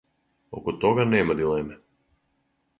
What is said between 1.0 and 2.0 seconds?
нема дилеме.